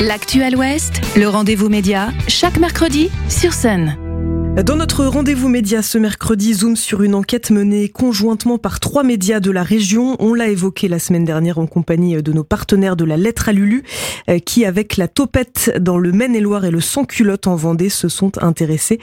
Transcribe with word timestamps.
L'actuel 0.00 0.56
Ouest, 0.56 1.02
le 1.14 1.28
rendez-vous 1.28 1.68
média, 1.68 2.08
chaque 2.26 2.56
mercredi 2.56 3.10
sur 3.28 3.52
Sun. 3.52 4.09
Dans 4.56 4.74
notre 4.74 5.04
rendez-vous 5.04 5.48
média 5.48 5.80
ce 5.80 5.96
mercredi, 5.96 6.54
zoom 6.54 6.74
sur 6.74 7.02
une 7.02 7.14
enquête 7.14 7.52
menée 7.52 7.88
conjointement 7.88 8.58
par 8.58 8.80
trois 8.80 9.04
médias 9.04 9.38
de 9.38 9.52
la 9.52 9.62
région. 9.62 10.16
On 10.18 10.34
l'a 10.34 10.48
évoqué 10.48 10.88
la 10.88 10.98
semaine 10.98 11.24
dernière 11.24 11.58
en 11.58 11.68
compagnie 11.68 12.20
de 12.20 12.32
nos 12.32 12.42
partenaires 12.42 12.96
de 12.96 13.04
la 13.04 13.16
Lettre 13.16 13.48
à 13.48 13.52
Lulu, 13.52 13.84
euh, 14.28 14.40
qui 14.40 14.64
avec 14.64 14.96
la 14.96 15.06
topette 15.06 15.72
dans 15.80 15.98
le 15.98 16.10
Maine-et-Loire 16.10 16.64
et 16.64 16.72
le 16.72 16.80
sans-culotte 16.80 17.46
en 17.46 17.54
Vendée 17.54 17.88
se 17.88 18.08
sont 18.08 18.32
intéressés 18.42 18.98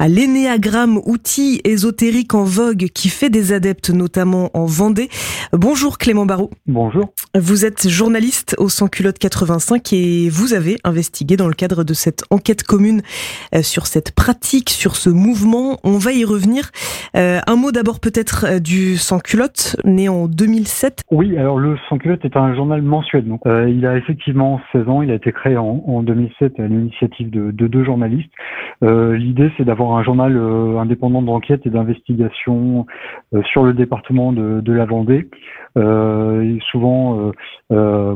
à 0.00 0.08
l'énéagramme, 0.08 1.00
outil 1.06 1.60
ésotérique 1.62 2.34
en 2.34 2.42
vogue 2.42 2.88
qui 2.92 3.08
fait 3.08 3.30
des 3.30 3.52
adeptes 3.52 3.90
notamment 3.90 4.50
en 4.52 4.66
Vendée. 4.66 5.08
Bonjour 5.52 5.98
Clément 5.98 6.26
Barraud. 6.26 6.50
Bonjour. 6.66 7.12
Vous 7.38 7.64
êtes 7.64 7.88
journaliste 7.88 8.56
au 8.58 8.68
sans-culotte 8.68 9.20
85 9.20 9.92
et 9.92 10.28
vous 10.28 10.54
avez 10.54 10.76
investigué 10.82 11.36
dans 11.36 11.48
le 11.48 11.54
cadre 11.54 11.84
de 11.84 11.94
cette 11.94 12.24
enquête 12.30 12.64
commune 12.64 13.02
euh, 13.54 13.62
sur 13.62 13.86
cette 13.86 14.10
pratique, 14.10 14.70
sur 14.70 14.87
ce 14.96 15.10
mouvement. 15.10 15.78
On 15.84 15.98
va 15.98 16.12
y 16.12 16.24
revenir. 16.24 16.70
Euh, 17.16 17.38
un 17.46 17.56
mot 17.56 17.72
d'abord 17.72 18.00
peut-être 18.00 18.44
euh, 18.46 18.58
du 18.60 18.96
Sans 18.96 19.18
Culotte, 19.18 19.76
né 19.84 20.08
en 20.08 20.26
2007. 20.26 21.02
Oui, 21.10 21.36
alors 21.36 21.58
le 21.58 21.76
Sans 21.88 21.98
Culotte 21.98 22.24
est 22.24 22.36
un 22.36 22.54
journal 22.54 22.82
mensuel. 22.82 23.24
Euh, 23.46 23.68
il 23.68 23.86
a 23.86 23.96
effectivement 23.96 24.60
16 24.72 24.88
ans. 24.88 25.02
Il 25.02 25.10
a 25.10 25.14
été 25.14 25.32
créé 25.32 25.56
en, 25.56 25.82
en 25.86 26.02
2007 26.02 26.60
à 26.60 26.66
l'initiative 26.66 27.30
de, 27.30 27.50
de, 27.50 27.66
deux 27.66 27.84
journalistes. 27.84 28.30
L'idée, 28.80 29.50
c'est 29.56 29.64
d'avoir 29.64 29.98
un 29.98 30.04
journal 30.04 30.36
indépendant 30.78 31.20
d'enquête 31.20 31.66
et 31.66 31.70
d'investigation 31.70 32.86
sur 33.50 33.64
le 33.64 33.72
département 33.72 34.32
de, 34.32 34.60
de 34.60 34.72
la 34.72 34.84
Vendée. 34.84 35.28
souvent 36.70 37.32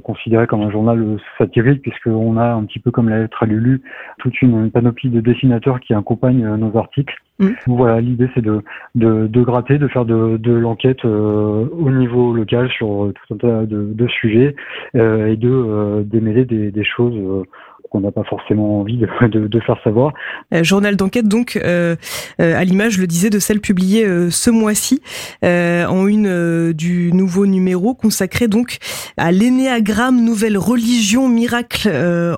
considéré 0.04 0.46
comme 0.46 0.62
un 0.62 0.70
journal 0.70 1.18
satirique, 1.38 1.82
puisqu'on 1.82 2.36
a 2.36 2.52
un 2.52 2.64
petit 2.64 2.78
peu 2.78 2.90
comme 2.90 3.08
la 3.08 3.18
lettre 3.18 3.42
à 3.42 3.46
Lulu, 3.46 3.82
toute 4.18 4.40
une 4.40 4.70
panoplie 4.70 5.10
de 5.10 5.20
dessinateurs 5.20 5.80
qui 5.80 5.94
accompagnent 5.94 6.56
nos 6.62 6.76
articles. 6.76 7.14
Mmh. 7.38 7.48
Voilà, 7.66 8.00
l'idée 8.00 8.28
c'est 8.34 8.42
de, 8.42 8.62
de, 8.94 9.26
de, 9.26 9.42
gratter, 9.42 9.78
de 9.78 9.88
faire 9.88 10.04
de, 10.04 10.36
de 10.36 10.52
l'enquête 10.52 11.04
euh, 11.04 11.66
au 11.72 11.90
niveau 11.90 12.32
local 12.34 12.68
sur 12.70 13.12
tout 13.14 13.34
un 13.34 13.36
tas 13.38 13.66
de, 13.66 13.92
de 13.92 14.06
sujets 14.08 14.54
euh, 14.96 15.26
et 15.26 15.36
de 15.36 15.50
euh, 15.50 16.02
démêler 16.04 16.44
des, 16.44 16.70
des 16.70 16.84
choses 16.84 17.44
qu'on 17.92 18.00
n'a 18.00 18.10
pas 18.10 18.24
forcément 18.24 18.80
envie 18.80 18.96
de, 18.96 19.06
de, 19.28 19.46
de 19.46 19.60
faire 19.60 19.76
savoir. 19.84 20.12
Euh, 20.54 20.64
journal 20.64 20.96
d'enquête 20.96 21.28
donc 21.28 21.56
euh, 21.62 21.96
euh, 22.40 22.56
à 22.58 22.64
l'image, 22.64 22.94
je 22.94 23.00
le 23.00 23.06
disais, 23.06 23.28
de 23.28 23.38
celle 23.38 23.60
publiée 23.60 24.06
ce 24.30 24.50
mois-ci 24.50 25.02
en 25.42 26.06
une 26.06 26.72
du 26.72 27.12
nouveau 27.12 27.46
numéro 27.46 27.94
consacré 27.94 28.48
donc 28.48 28.78
à 29.16 29.30
l'énéagramme, 29.30 30.24
nouvelle 30.24 30.56
religion 30.56 31.28
miracle 31.28 31.90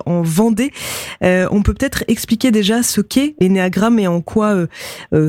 en 0.05 0.21
Vendée. 0.21 0.71
on 1.21 1.61
peut 1.63 1.73
peut-être 1.73 2.03
expliquer 2.07 2.51
déjà 2.51 2.83
ce 2.83 3.01
qu'est 3.01 3.35
l'énéagramme 3.39 3.99
et 3.99 4.07
en 4.07 4.21
quoi 4.21 4.55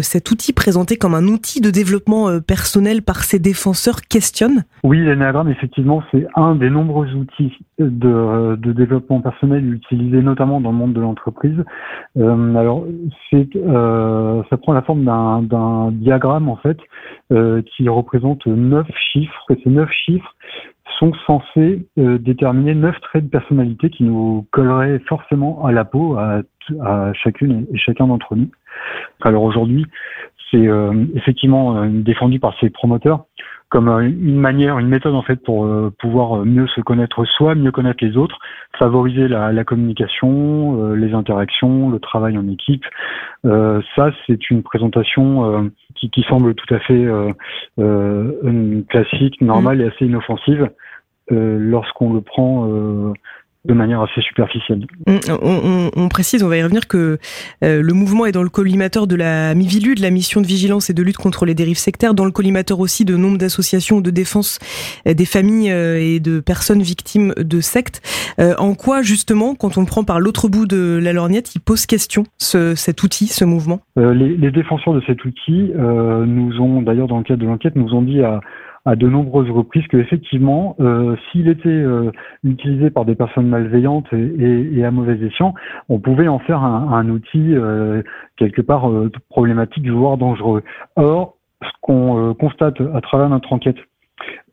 cet 0.00 0.30
outil 0.30 0.52
présenté 0.52 0.97
comme 0.97 1.14
un 1.14 1.27
outil 1.27 1.60
de 1.60 1.70
développement 1.70 2.41
personnel 2.41 3.02
par 3.02 3.24
ses 3.24 3.38
défenseurs 3.38 4.02
questionne. 4.02 4.64
Oui, 4.82 4.98
l'énéagramme 4.98 5.48
effectivement 5.48 6.02
c'est 6.10 6.27
un 6.34 6.54
des 6.56 6.70
nombreux 6.70 7.12
outils 7.14 7.52
de, 7.78 8.56
de 8.56 8.72
développement 8.72 9.20
personnel 9.20 9.72
utilisés 9.74 10.16
notamment 10.22 10.61
dans 10.61 10.70
le 10.70 10.77
monde 10.77 10.92
de 10.92 11.00
l'entreprise. 11.00 11.64
Euh, 12.17 12.55
alors, 12.55 12.84
euh, 13.34 14.42
ça 14.48 14.56
prend 14.56 14.72
la 14.72 14.83
forme 14.83 15.05
d'un, 15.05 15.91
diagramme 15.92 16.48
en 16.48 16.56
fait 16.56 16.78
euh, 17.33 17.62
qui 17.62 17.89
représente 17.89 18.47
neuf 18.47 18.87
chiffres. 19.12 19.44
Et 19.50 19.59
ces 19.62 19.70
neuf 19.70 19.91
chiffres 19.91 20.34
sont 20.98 21.12
censés 21.27 21.87
déterminer 21.97 22.75
neuf 22.75 22.98
traits 23.03 23.25
de 23.25 23.31
personnalité 23.31 23.91
qui 23.91 24.05
nous 24.05 24.47
colleraient 24.50 24.98
forcément 25.00 25.67
à 25.67 25.72
la 25.72 25.84
peau 25.84 26.17
à 26.17 27.12
chacune 27.12 27.67
et 27.72 27.77
chacun 27.77 28.06
d'entre 28.06 28.34
nous. 28.34 28.48
Alors 29.22 29.42
aujourd'hui, 29.42 29.86
c'est 30.50 30.69
effectivement 31.14 31.86
défendu 31.86 32.38
par 32.38 32.56
ses 32.60 32.70
promoteurs 32.70 33.25
comme 33.69 33.88
une 33.88 34.37
manière, 34.37 34.78
une 34.78 34.88
méthode 34.88 35.14
en 35.14 35.22
fait 35.22 35.37
pour 35.37 35.64
euh, 35.64 35.92
pouvoir 35.98 36.44
mieux 36.44 36.69
se 36.69 36.81
connaître 36.81 37.25
soi, 37.25 37.54
mieux 37.54 37.72
connaître 37.72 38.04
les 38.04 38.16
autres, 38.16 38.38
favoriser 38.78 39.26
la, 39.26 39.53
la 39.53 39.64
communication, 39.64 40.81
euh, 40.81 40.94
les 40.94 41.14
interactions, 41.14 41.91
le 41.91 41.98
travail 41.98 42.38
en 42.38 42.48
équipe. 42.48 42.84
Euh, 43.44 43.82
ça, 43.97 44.12
c'est 44.26 44.50
une 44.50 44.62
présentation 44.62 45.70
qui, 45.97 46.10
qui, 46.10 46.22
semble 46.22 46.54
tout 46.54 46.72
à 46.75 46.78
fait 46.81 47.06
classique, 48.88 49.41
normale 49.41 49.81
et 49.81 49.87
assez 49.87 50.06
inoffensive 50.06 50.70
lorsqu'on 51.31 52.12
le 52.12 52.20
prend 52.20 52.69
de 53.66 53.75
manière 53.75 54.00
assez 54.00 54.21
superficielle. 54.21 54.87
On, 55.06 56.09
précise, 56.09 56.43
on 56.43 56.49
va 56.49 56.56
y 56.56 56.62
revenir, 56.62 56.87
que 56.87 57.19
euh, 57.65 57.82
le 57.82 57.93
mouvement 57.93 58.27
est 58.27 58.32
dans 58.32 58.43
le 58.43 58.49
collimateur 58.49 59.06
de 59.06 59.16
la 59.16 59.54
MIVILU, 59.54 59.94
de 59.94 60.03
la 60.03 60.10
mission 60.10 60.41
de 60.41 60.47
vigilance 60.47 60.88
et 60.91 60.94
de 60.94 61.03
lutte 61.03 61.16
contre 61.16 61.47
les 61.47 61.54
dérives 61.54 61.76
sectaires, 61.76 62.15
dans 62.15 62.25
le 62.25 62.31
collimateur 62.31 62.81
aussi 62.81 63.05
de 63.05 63.16
nombre 63.16 63.38
d'associations 63.38 64.00
de 64.00 64.10
défense 64.10 64.59
euh, 65.06 65.15
des 65.15 65.25
familles 65.25 65.71
euh, 65.71 65.99
et 66.00 66.21
de 66.21 66.41
personnes 66.41 66.82
victimes 66.82 67.34
de 67.37 67.60
sectes. 67.60 68.00
en 68.38 68.75
quoi, 68.75 69.03
justement, 69.03 69.55
quand 69.55 69.78
on 69.78 69.81
le 69.81 69.87
prend 69.87 70.05
par 70.05 70.21
l'autre 70.21 70.49
bout 70.49 70.66
de 70.66 71.00
la 71.03 71.12
lorgnette, 71.12 71.55
il 71.55 71.60
pose 71.60 71.87
question, 71.87 72.25
ce, 72.38 72.75
cet 72.75 73.03
outil, 73.03 73.26
ce 73.26 73.44
mouvement? 73.44 73.81
Les, 73.97 74.37
les, 74.37 74.50
défenseurs 74.50 74.94
de 74.94 75.03
cet 75.06 75.25
outil 75.25 75.72
nous 75.75 76.60
ont, 76.60 76.82
d'ailleurs 76.82 77.09
dans 77.09 77.19
le 77.19 77.25
cadre 77.25 77.41
de 77.41 77.47
l'enquête, 77.47 77.76
nous 77.76 77.94
ont 77.94 78.03
dit 78.03 78.22
à 78.22 78.41
à 78.86 78.94
de 78.94 79.08
nombreuses 79.08 79.50
reprises 79.50 79.86
que 79.88 79.97
effectivement, 79.97 80.76
euh, 80.80 81.16
s'il 81.30 81.48
était 81.48 81.69
euh, 81.69 82.12
utilisé 82.44 82.88
par 82.88 83.04
des 83.04 83.16
personnes 83.16 83.48
malveillantes 83.48 84.06
et, 84.12 84.16
et, 84.16 84.78
et, 84.78 84.84
à 84.84 84.92
mauvais 84.92 85.19
escient, 85.26 85.54
on 85.88 85.98
pouvait 85.98 86.28
en 86.28 86.38
faire 86.38 86.62
un, 86.62 86.92
un 86.92 87.08
outil 87.08 87.54
euh, 87.54 88.02
quelque 88.36 88.62
part 88.62 88.88
euh, 88.88 89.10
problématique, 89.28 89.88
voire 89.91 90.16
dangereux. 90.16 90.62
Or, 90.94 91.34
ce 91.62 91.69
qu'on 91.80 92.30
euh, 92.30 92.34
constate 92.34 92.80
à 92.94 93.00
travers 93.00 93.28
notre 93.28 93.52
enquête, 93.52 93.76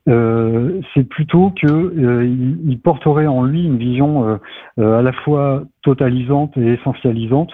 c'est 0.06 1.08
plutôt 1.08 1.52
que 1.52 2.26
il, 2.26 2.70
il, 2.70 2.78
porterait 2.78 3.26
en 3.26 3.42
lui 3.44 3.64
une 3.64 3.78
vision 3.78 4.38
à 4.78 5.02
la 5.02 5.14
fois 5.14 5.64
totalisante 5.82 6.58
et 6.58 6.74
essentialisante 6.74 7.54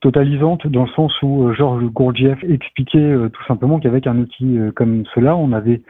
totalisante 0.00 0.66
dans 0.66 0.84
le 0.84 0.90
sens 0.90 1.12
où 1.22 1.44
euh, 1.44 1.54
Georges 1.54 1.84
Gurdjieff 1.84 2.42
expliquait 2.44 2.98
euh, 2.98 3.28
tout 3.28 3.44
simplement 3.46 3.80
qu'avec 3.80 4.06
un 4.06 4.18
outil 4.18 4.58
euh, 4.58 4.70
comme 4.72 5.04
cela, 5.14 5.36
on 5.36 5.48
n'avait 5.48 5.82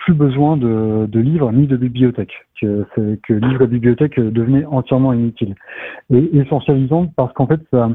plus 0.00 0.14
besoin 0.14 0.56
de, 0.56 1.06
de, 1.06 1.20
livres 1.20 1.52
ni 1.52 1.68
de 1.68 1.76
bibliothèques, 1.76 2.34
que, 2.60 2.84
que 3.22 3.32
livres 3.32 3.62
et 3.62 3.66
bibliothèques 3.68 4.18
devenaient 4.18 4.64
entièrement 4.64 5.12
inutiles. 5.12 5.54
Et 6.12 6.38
essentialisante 6.38 7.12
parce 7.14 7.32
qu'en 7.34 7.46
fait, 7.46 7.60
ça, 7.70 7.88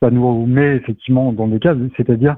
ça 0.00 0.10
nous 0.12 0.46
met 0.46 0.76
effectivement 0.76 1.32
dans 1.32 1.48
des 1.48 1.58
cases, 1.58 1.78
c'est-à-dire 1.96 2.36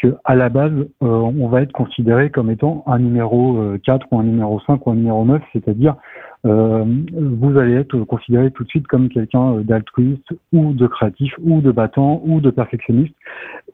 que 0.00 0.16
à 0.24 0.34
la 0.34 0.48
base, 0.48 0.72
on 1.02 1.48
va 1.48 1.60
être 1.60 1.72
considéré 1.72 2.30
comme 2.30 2.50
étant 2.50 2.82
un 2.86 2.98
numéro 2.98 3.62
4 3.84 4.06
ou 4.10 4.18
un 4.18 4.24
numéro 4.24 4.58
5 4.60 4.86
ou 4.86 4.90
un 4.92 4.94
numéro 4.94 5.22
9, 5.26 5.42
c'est-à-dire 5.52 5.96
vous 6.44 7.58
allez 7.58 7.74
être 7.74 7.98
considéré 8.04 8.50
tout 8.50 8.64
de 8.64 8.68
suite 8.68 8.86
comme 8.86 9.08
quelqu'un 9.08 9.60
d'altruiste 9.60 10.32
ou 10.52 10.72
de 10.72 10.86
créatif 10.86 11.34
ou 11.42 11.60
de 11.60 11.70
battant 11.70 12.22
ou 12.24 12.40
de 12.40 12.50
perfectionniste 12.50 13.14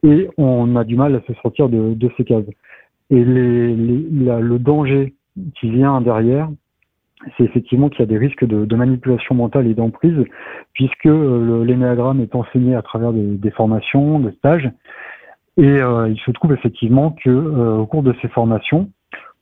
et 0.02 0.28
on 0.36 0.76
a 0.76 0.84
du 0.84 0.96
mal 0.96 1.14
à 1.14 1.20
se 1.26 1.32
sortir 1.40 1.68
de, 1.68 1.94
de 1.94 2.10
ces 2.16 2.24
cases. 2.24 2.44
Et 3.10 3.24
les, 3.24 3.74
les, 3.74 4.40
le 4.40 4.58
danger 4.58 5.14
qui 5.54 5.70
vient 5.70 6.00
derrière, 6.00 6.48
c'est 7.36 7.44
effectivement 7.44 7.88
qu'il 7.88 8.00
y 8.00 8.02
a 8.02 8.06
des 8.06 8.18
risques 8.18 8.44
de, 8.44 8.64
de 8.64 8.76
manipulation 8.76 9.34
mentale 9.34 9.66
et 9.66 9.74
d'emprise, 9.74 10.24
puisque 10.72 11.06
euh, 11.06 11.64
l'énéagramme 11.64 12.20
est 12.20 12.34
enseigné 12.34 12.74
à 12.74 12.82
travers 12.82 13.12
des, 13.12 13.36
des 13.36 13.50
formations, 13.50 14.20
des 14.20 14.32
stages, 14.32 14.70
et 15.56 15.66
euh, 15.66 16.08
il 16.08 16.18
se 16.20 16.30
trouve 16.32 16.52
effectivement 16.52 17.16
que 17.24 17.30
euh, 17.30 17.76
au 17.78 17.86
cours 17.86 18.02
de 18.02 18.14
ces 18.20 18.28
formations, 18.28 18.90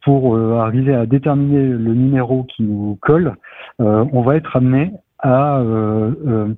pour 0.04 0.36
euh, 0.36 0.58
arriver 0.58 0.94
à 0.94 1.06
déterminer 1.06 1.62
le 1.62 1.94
numéro 1.94 2.44
qui 2.44 2.62
nous 2.62 2.98
colle, 3.00 3.34
euh, 3.80 4.04
on 4.12 4.22
va 4.22 4.36
être 4.36 4.56
amené 4.56 4.92
à 5.18 5.58
euh, 5.60 6.54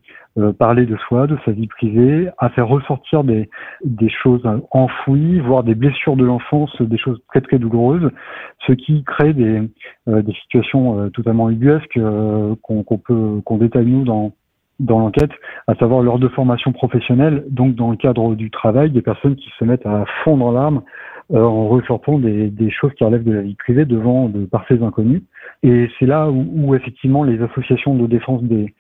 parler 0.59 0.87
de 0.87 0.97
soi, 0.97 1.29
de 1.29 1.39
sa 1.45 1.53
vie 1.53 1.69
privée, 1.69 2.29
à 2.39 2.49
faire 2.49 2.67
ressortir 2.67 3.23
des, 3.23 3.49
des 3.85 4.09
choses 4.09 4.43
enfouies, 4.73 5.39
voire 5.39 5.63
des 5.63 5.77
blessures 5.77 6.17
de 6.17 6.25
l'enfance, 6.25 6.83
des 6.83 6.99
choses 6.99 7.21
très 7.29 7.41
très 7.41 7.61
douloureuses, 7.61 8.11
ce 8.67 8.73
qui 8.73 9.05
crée 9.05 9.33
des, 9.33 9.63
des 10.09 10.33
situations 10.43 11.11
totalement 11.11 11.49
ubuesques 11.49 11.99
qu'on 12.63 12.99
peut 12.99 13.41
qu'on 13.45 13.57
détaille 13.59 13.87
nous 13.87 14.05
dans 14.05 14.33
dans 14.81 14.99
l'enquête, 14.99 15.31
à 15.69 15.75
savoir 15.77 16.03
lors 16.03 16.19
de 16.19 16.29
formation 16.29 16.73
professionnelle, 16.73 17.45
donc 17.49 17.75
dans 17.75 17.91
le 17.91 17.97
cadre 17.97 18.35
du 18.35 18.51
travail, 18.51 18.91
des 18.91 19.01
personnes 19.01 19.37
qui 19.37 19.51
se 19.59 19.65
mettent 19.65 19.87
à 19.87 20.05
fond 20.23 20.37
dans 20.37 20.53
l'arme 20.53 20.79
euh, 20.79 20.83
en 21.33 21.69
ressortant 21.69 22.19
des, 22.19 22.49
des, 22.49 22.71
choses 22.71 22.93
qui 22.95 23.05
relèvent 23.05 23.25
de 23.25 23.33
la 23.33 23.43
vie 23.43 23.55
privée 23.55 23.85
devant 23.85 24.29
de 24.29 24.45
parfaits 24.45 24.83
inconnus. 24.83 25.23
Et 25.63 25.89
c'est 25.99 26.07
là 26.07 26.31
où, 26.31 26.47
où, 26.55 26.75
effectivement 26.75 27.25
les 27.25 27.43
associations 27.43 27.97
de 27.97 28.07
défense 28.07 28.43
des, 28.45 28.73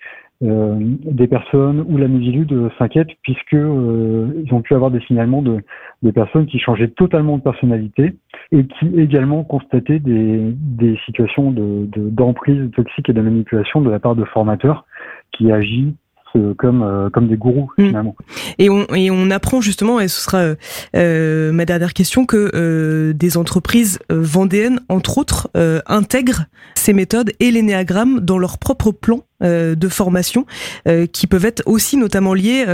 euh, 0.42 0.76
des 0.78 1.28
personnes 1.28 1.82
ou 1.88 1.96
la 1.96 2.08
Musilude 2.08 2.70
s'inquiètent 2.78 3.14
puisque 3.22 3.54
euh, 3.54 4.42
ils 4.44 4.52
ont 4.52 4.60
pu 4.60 4.74
avoir 4.74 4.90
des 4.90 5.00
signalements 5.00 5.40
de, 5.40 5.62
personnes 6.10 6.44
qui 6.46 6.58
changeaient 6.58 6.88
totalement 6.90 7.38
de 7.38 7.42
personnalité 7.42 8.14
et 8.52 8.66
qui 8.66 9.00
également 9.00 9.44
constataient 9.44 9.98
des, 9.98 10.52
des 10.54 10.98
situations 11.06 11.50
d'emprise 11.50 11.90
de, 11.90 12.10
d'emprise 12.10 12.70
toxique 12.72 13.08
et 13.08 13.14
de 13.14 13.20
manipulation 13.22 13.80
de 13.80 13.90
la 13.90 13.98
part 13.98 14.14
de 14.14 14.24
formateurs 14.24 14.84
qui 15.32 15.50
agit 15.50 15.94
comme 16.56 16.82
euh, 16.82 17.10
comme 17.10 17.28
des 17.28 17.36
gourous 17.36 17.70
mm. 17.78 17.86
finalement. 17.86 18.16
Et 18.58 18.70
on 18.70 18.86
et 18.94 19.10
on 19.10 19.30
apprend 19.30 19.60
justement 19.60 20.00
et 20.00 20.08
ce 20.08 20.20
sera 20.20 20.38
euh, 20.38 20.54
euh 20.94 21.52
ma 21.52 21.64
dernière 21.64 21.94
question 21.94 22.26
que 22.26 22.50
euh, 22.54 23.12
des 23.12 23.36
entreprises 23.36 23.98
vendéennes 24.10 24.80
entre 24.88 25.18
autres 25.18 25.48
intègrent 25.86 26.46
ces 26.74 26.92
méthodes 26.92 27.32
et 27.40 27.50
les 27.50 27.62
néagrammes 27.62 28.20
dans 28.20 28.38
leur 28.38 28.58
propre 28.58 28.92
plan 28.92 29.20
de 29.40 29.88
formation 29.88 30.46
qui 31.12 31.26
peuvent 31.26 31.44
être 31.44 31.62
aussi 31.66 31.96
notamment 31.96 32.34
liées 32.34 32.64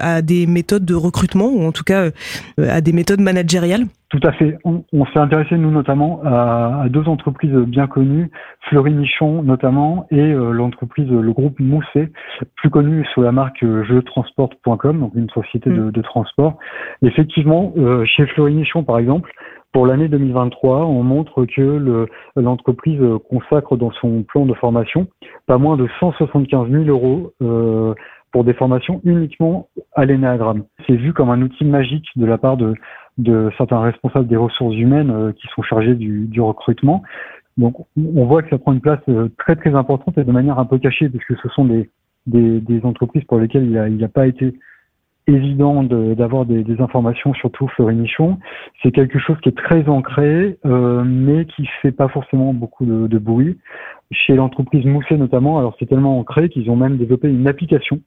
à 0.00 0.22
des 0.22 0.46
méthodes 0.46 0.84
de 0.84 0.94
recrutement 0.94 1.48
ou 1.48 1.64
en 1.64 1.72
tout 1.72 1.84
cas 1.84 2.10
à 2.58 2.80
des 2.80 2.92
méthodes 2.92 3.20
managériales. 3.20 3.86
Tout 4.12 4.20
à 4.28 4.32
fait. 4.32 4.58
On, 4.64 5.06
s'est 5.06 5.18
intéressé, 5.18 5.56
nous 5.56 5.70
notamment, 5.70 6.20
à, 6.22 6.84
deux 6.90 7.08
entreprises 7.08 7.54
bien 7.54 7.86
connues, 7.86 8.30
Fleury 8.68 8.92
Michon 8.92 9.42
notamment, 9.42 10.06
et 10.10 10.20
euh, 10.20 10.52
l'entreprise, 10.52 11.10
le 11.10 11.32
groupe 11.32 11.58
Mousset, 11.58 12.12
plus 12.56 12.68
connu 12.68 13.06
sous 13.14 13.22
la 13.22 13.32
marque 13.32 13.62
euh, 13.62 14.02
donc 14.92 15.14
une 15.14 15.30
société 15.30 15.70
de, 15.70 15.98
mm. 15.98 16.02
transport. 16.02 16.58
Effectivement, 17.00 17.72
euh, 17.78 18.04
chez 18.04 18.26
Fleury 18.26 18.52
Michon, 18.52 18.84
par 18.84 18.98
exemple, 18.98 19.32
pour 19.72 19.86
l'année 19.86 20.08
2023, 20.08 20.84
on 20.84 21.02
montre 21.02 21.46
que 21.46 22.06
l'entreprise 22.36 23.00
consacre 23.30 23.78
dans 23.78 23.92
son 23.92 24.22
plan 24.24 24.44
de 24.44 24.52
formation 24.52 25.06
pas 25.46 25.56
moins 25.56 25.78
de 25.78 25.88
175 25.98 26.68
000 26.70 26.84
euros 26.84 27.32
pour 28.32 28.44
des 28.44 28.54
formations 28.54 29.00
uniquement 29.04 29.68
à 29.94 30.04
l'énéagramme. 30.04 30.64
C'est 30.86 30.96
vu 30.96 31.12
comme 31.12 31.30
un 31.30 31.42
outil 31.42 31.64
magique 31.64 32.08
de 32.16 32.26
la 32.26 32.38
part 32.38 32.56
de, 32.56 32.74
de 33.18 33.50
certains 33.58 33.80
responsables 33.80 34.26
des 34.26 34.36
ressources 34.36 34.74
humaines 34.74 35.10
euh, 35.10 35.32
qui 35.32 35.46
sont 35.54 35.62
chargés 35.62 35.94
du, 35.94 36.26
du, 36.26 36.40
recrutement. 36.40 37.02
Donc 37.58 37.76
on 37.96 38.24
voit 38.24 38.42
que 38.42 38.48
ça 38.48 38.58
prend 38.58 38.72
une 38.72 38.80
place 38.80 39.00
euh, 39.08 39.28
très 39.38 39.54
très 39.54 39.74
importante 39.74 40.16
et 40.16 40.24
de 40.24 40.32
manière 40.32 40.58
un 40.58 40.64
peu 40.64 40.78
cachée 40.78 41.10
puisque 41.10 41.40
ce 41.42 41.48
sont 41.50 41.66
des, 41.66 41.90
des, 42.26 42.60
des 42.60 42.84
entreprises 42.84 43.24
pour 43.24 43.38
lesquelles 43.38 43.66
il 43.66 43.96
n'a 43.98 44.08
pas 44.08 44.26
été 44.26 44.54
évident 45.28 45.84
d'avoir 45.84 46.46
des, 46.46 46.64
des, 46.64 46.80
informations, 46.80 47.32
surtout 47.34 47.68
Fleury-Michon. 47.68 48.38
C'est 48.82 48.90
quelque 48.90 49.20
chose 49.20 49.36
qui 49.40 49.50
est 49.50 49.56
très 49.56 49.88
ancré, 49.88 50.58
euh, 50.66 51.04
mais 51.04 51.44
qui 51.44 51.66
fait 51.80 51.92
pas 51.92 52.08
forcément 52.08 52.52
beaucoup 52.52 52.84
de, 52.84 53.06
de 53.06 53.18
bruit. 53.18 53.58
Chez 54.10 54.34
l'entreprise 54.34 54.84
Mousset 54.84 55.16
notamment, 55.16 55.58
alors 55.58 55.76
c'est 55.78 55.86
tellement 55.86 56.18
ancré 56.18 56.48
qu'ils 56.48 56.70
ont 56.70 56.76
même 56.76 56.96
développé 56.96 57.28
une 57.28 57.46
application 57.46 58.00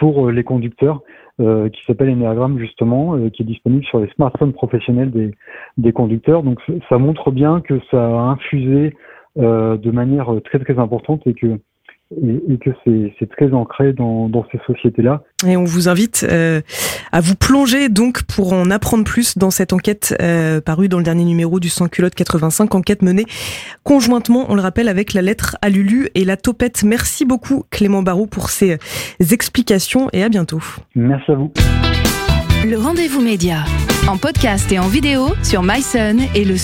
pour 0.00 0.26
euh, 0.26 0.32
les 0.32 0.42
conducteurs 0.42 1.02
euh, 1.40 1.68
qui 1.68 1.80
s'appelle 1.86 2.10
Enneagram 2.10 2.58
justement, 2.58 3.14
euh, 3.14 3.28
qui 3.28 3.42
est 3.42 3.46
disponible 3.46 3.84
sur 3.84 4.00
les 4.00 4.08
smartphones 4.08 4.52
professionnels 4.52 5.10
des, 5.12 5.32
des 5.76 5.92
conducteurs. 5.92 6.42
Donc 6.42 6.58
ça 6.88 6.98
montre 6.98 7.30
bien 7.30 7.60
que 7.60 7.78
ça 7.92 8.04
a 8.04 8.22
infusé 8.32 8.96
de 9.36 9.90
manière 9.92 10.28
très 10.44 10.58
très 10.58 10.76
importante 10.80 11.24
et 11.24 11.34
que 11.34 11.60
et, 12.10 12.58
que 12.58 12.70
c'est 12.84 13.30
très 13.30 13.52
ancré 13.52 13.92
dans, 13.92 14.28
dans 14.28 14.44
ces 14.50 14.58
sociétés-là. 14.66 15.22
Et 15.46 15.56
on 15.56 15.64
vous 15.64 15.88
invite 15.88 16.26
euh, 16.28 16.60
à 17.12 17.20
vous 17.20 17.34
plonger 17.34 17.88
donc 17.88 18.22
pour 18.22 18.52
en 18.52 18.70
apprendre 18.70 19.04
plus 19.04 19.38
dans 19.38 19.50
cette 19.50 19.72
enquête 19.72 20.16
euh, 20.20 20.60
parue 20.60 20.88
dans 20.88 20.98
le 20.98 21.04
dernier 21.04 21.24
numéro 21.24 21.60
du 21.60 21.68
Sans 21.68 21.88
Culotte 21.88 22.14
85, 22.14 22.74
enquête 22.74 23.02
menée 23.02 23.24
conjointement, 23.84 24.46
on 24.48 24.54
le 24.54 24.62
rappelle, 24.62 24.88
avec 24.88 25.14
la 25.14 25.22
lettre 25.22 25.56
à 25.62 25.68
Lulu 25.68 26.08
et 26.14 26.24
la 26.24 26.36
topette. 26.36 26.82
Merci 26.84 27.24
beaucoup 27.24 27.64
Clément 27.70 28.02
Barou 28.02 28.26
pour 28.26 28.50
ces 28.50 28.78
explications 29.32 30.08
et 30.12 30.22
à 30.22 30.28
bientôt. 30.28 30.60
Merci 30.94 31.30
à 31.32 31.34
vous. 31.34 31.52
Le 32.66 32.76
rendez-vous 32.76 33.22
média 33.22 33.64
en 34.08 34.18
podcast 34.18 34.70
et 34.72 34.78
en 34.78 34.88
vidéo 34.88 35.28
sur 35.42 35.62
myson 35.62 36.18
et 36.34 36.44
le. 36.44 36.56